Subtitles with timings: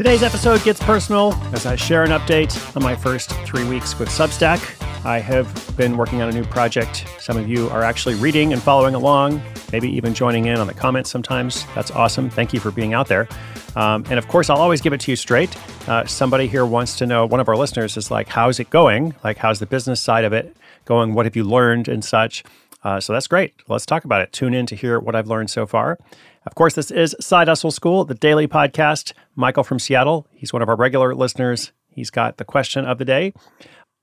[0.00, 4.08] Today's episode gets personal as I share an update on my first three weeks with
[4.08, 4.82] Substack.
[5.04, 7.06] I have been working on a new project.
[7.18, 9.42] Some of you are actually reading and following along,
[9.72, 11.66] maybe even joining in on the comments sometimes.
[11.74, 12.30] That's awesome.
[12.30, 13.28] Thank you for being out there.
[13.76, 15.54] Um, and of course, I'll always give it to you straight.
[15.86, 19.14] Uh, somebody here wants to know, one of our listeners is like, how's it going?
[19.22, 21.12] Like, how's the business side of it going?
[21.12, 22.42] What have you learned and such?
[22.82, 23.54] Uh, so that's great.
[23.68, 24.32] Let's talk about it.
[24.32, 25.98] Tune in to hear what I've learned so far.
[26.46, 29.12] Of course, this is Side Hustle School, the daily podcast.
[29.36, 31.72] Michael from Seattle, he's one of our regular listeners.
[31.88, 33.34] He's got the question of the day,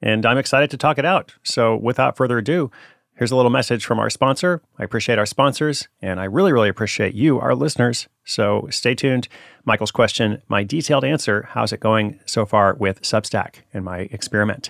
[0.01, 1.33] and I'm excited to talk it out.
[1.43, 2.69] So, without further ado,
[3.15, 4.61] here's a little message from our sponsor.
[4.77, 8.07] I appreciate our sponsors, and I really, really appreciate you, our listeners.
[8.23, 9.27] So, stay tuned.
[9.65, 14.69] Michael's question, my detailed answer how's it going so far with Substack and my experiment?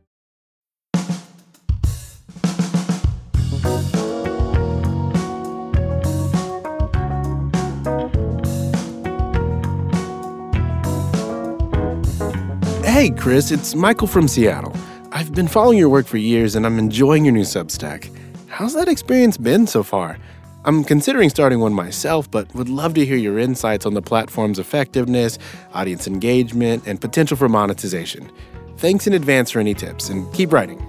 [13.01, 14.75] Hey, Chris, it's Michael from Seattle.
[15.11, 18.15] I've been following your work for years and I'm enjoying your new Substack.
[18.47, 20.19] How's that experience been so far?
[20.65, 24.59] I'm considering starting one myself, but would love to hear your insights on the platform's
[24.59, 25.39] effectiveness,
[25.73, 28.31] audience engagement, and potential for monetization.
[28.77, 30.79] Thanks in advance for any tips, and keep writing.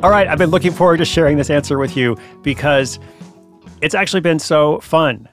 [0.00, 3.00] All right, I've been looking forward to sharing this answer with you because
[3.80, 5.28] it's actually been so fun.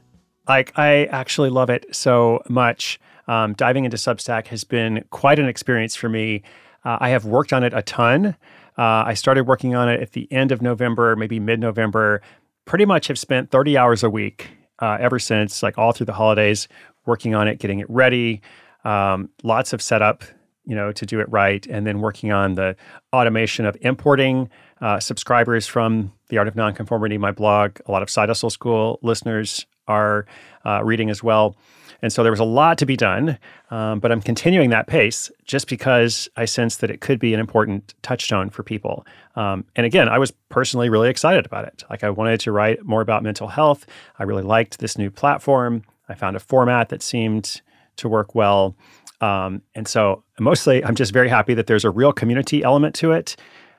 [0.48, 3.00] Like, I actually love it so much.
[3.28, 6.44] Um, diving into Substack has been quite an experience for me.
[6.84, 8.36] Uh, I have worked on it a ton.
[8.78, 12.22] Uh, I started working on it at the end of November, maybe mid November.
[12.66, 16.14] Pretty much have spent 30 hours a week uh, ever since, like all through the
[16.14, 16.68] holidays,
[17.06, 18.42] working on it, getting it ready.
[18.84, 20.24] Um, lots of setup,
[20.66, 22.76] you know, to do it right, and then working on the
[23.14, 24.50] automation of importing
[24.82, 27.78] uh, subscribers from the Art of Nonconformity, my blog.
[27.86, 30.26] A lot of Side Hustle School listeners are
[30.66, 31.56] uh, reading as well.
[32.02, 33.38] And so there was a lot to be done,
[33.70, 37.40] um, but I'm continuing that pace just because I sense that it could be an
[37.40, 39.06] important touchstone for people.
[39.36, 41.84] Um, and again, I was personally really excited about it.
[41.90, 43.86] Like I wanted to write more about mental health.
[44.18, 45.84] I really liked this new platform.
[46.10, 47.62] I found a format that seemed
[47.98, 48.76] to work well.
[49.22, 53.12] Um, and so mostly, I'm just very happy that there's a real community element to
[53.12, 53.36] it,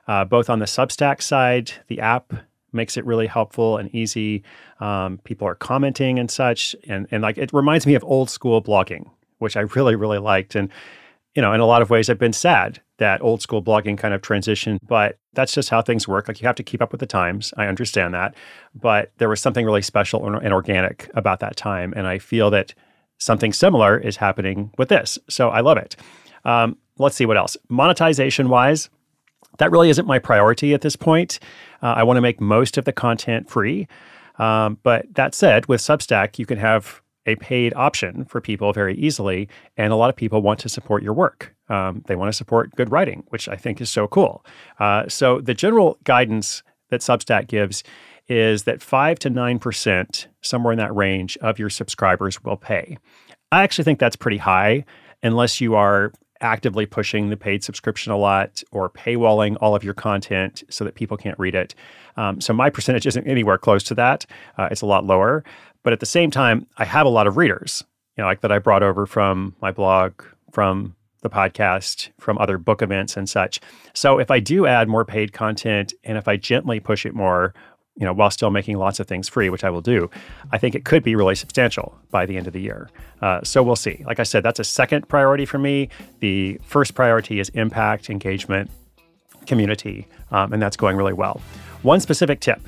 [0.07, 2.33] uh, both on the Substack side, the app
[2.73, 4.43] makes it really helpful and easy.
[4.79, 8.61] Um, people are commenting and such, and and like it reminds me of old school
[8.61, 9.09] blogging,
[9.39, 10.55] which I really really liked.
[10.55, 10.69] And
[11.35, 14.13] you know, in a lot of ways, I've been sad that old school blogging kind
[14.13, 16.27] of transitioned, but that's just how things work.
[16.27, 17.53] Like you have to keep up with the times.
[17.57, 18.35] I understand that,
[18.75, 22.73] but there was something really special and organic about that time, and I feel that
[23.17, 25.17] something similar is happening with this.
[25.29, 25.95] So I love it.
[26.45, 27.57] Um, let's see what else.
[27.69, 28.89] Monetization wise,
[29.57, 31.39] that really isn't my priority at this point.
[31.81, 33.87] Uh, I want to make most of the content free.
[34.39, 38.95] Um, but that said, with Substack, you can have a paid option for people very
[38.95, 39.47] easily.
[39.77, 41.55] And a lot of people want to support your work.
[41.69, 44.45] Um, they want to support good writing, which I think is so cool.
[44.79, 47.83] Uh, so, the general guidance that Substack gives
[48.27, 52.97] is that 5 to 9%, somewhere in that range, of your subscribers will pay.
[53.51, 54.85] I actually think that's pretty high
[55.21, 56.11] unless you are
[56.43, 60.95] actively pushing the paid subscription a lot or paywalling all of your content so that
[60.95, 61.73] people can't read it.
[62.17, 64.25] Um, so my percentage isn't anywhere close to that.
[64.57, 65.43] Uh, it's a lot lower.
[65.81, 67.83] But at the same time, I have a lot of readers,
[68.17, 72.57] you know, like that I brought over from my blog, from the podcast, from other
[72.57, 73.59] book events and such.
[73.93, 77.53] So if I do add more paid content and if I gently push it more,
[77.95, 80.09] you know, while still making lots of things free, which I will do,
[80.51, 82.89] I think it could be really substantial by the end of the year.
[83.21, 84.03] Uh, so we'll see.
[84.05, 85.89] Like I said, that's a second priority for me.
[86.19, 88.71] The first priority is impact, engagement,
[89.45, 91.39] community, um, and that's going really well.
[91.83, 92.61] One specific tip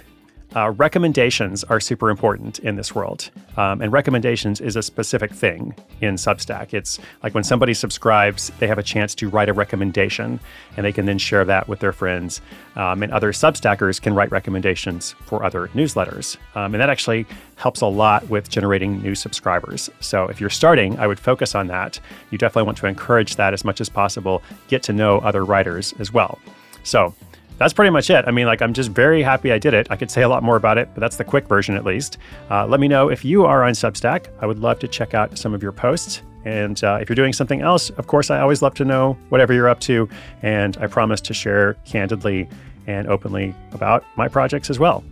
[0.55, 3.29] uh, recommendations are super important in this world.
[3.57, 6.73] Um, and recommendations is a specific thing in Substack.
[6.73, 10.39] It's like when somebody subscribes, they have a chance to write a recommendation
[10.77, 12.41] and they can then share that with their friends.
[12.75, 16.37] Um, and other Substackers can write recommendations for other newsletters.
[16.55, 17.25] Um, and that actually
[17.57, 19.89] helps a lot with generating new subscribers.
[19.99, 21.99] So if you're starting, I would focus on that.
[22.31, 25.93] You definitely want to encourage that as much as possible, get to know other writers
[25.99, 26.39] as well.
[26.83, 27.13] So
[27.57, 28.25] that's pretty much it.
[28.27, 29.87] I mean, like, I'm just very happy I did it.
[29.89, 32.17] I could say a lot more about it, but that's the quick version at least.
[32.49, 34.27] Uh, let me know if you are on Substack.
[34.41, 36.21] I would love to check out some of your posts.
[36.43, 39.53] And uh, if you're doing something else, of course, I always love to know whatever
[39.53, 40.07] you're up to.
[40.41, 42.47] And I promise to share candidly
[42.87, 45.03] and openly about my projects as well.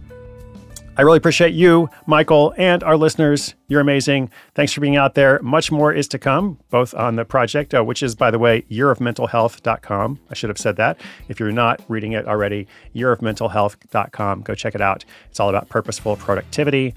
[0.95, 3.55] I really appreciate you, Michael, and our listeners.
[3.67, 4.29] You're amazing.
[4.53, 5.39] Thanks for being out there.
[5.41, 8.61] Much more is to come, both on the project, uh, which is, by the way,
[8.69, 10.19] yearofmentalhealth.com.
[10.29, 10.99] I should have said that.
[11.29, 14.41] If you're not reading it already, yearofmentalhealth.com.
[14.43, 15.03] Go check it out.
[15.31, 16.93] It's all about purposeful productivity.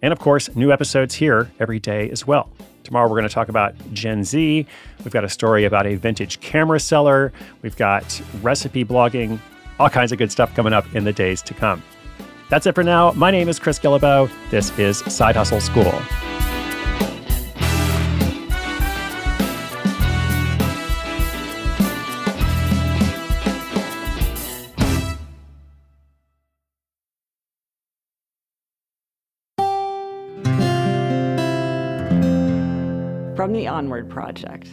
[0.00, 2.50] And of course, new episodes here every day as well.
[2.84, 4.64] Tomorrow, we're going to talk about Gen Z.
[5.02, 7.32] We've got a story about a vintage camera seller.
[7.62, 9.40] We've got recipe blogging,
[9.80, 11.82] all kinds of good stuff coming up in the days to come.
[12.50, 13.12] That's it for now.
[13.12, 14.30] My name is Chris Guillebeau.
[14.50, 15.92] This is Side Hustle School.
[33.34, 34.68] From the Onward Project.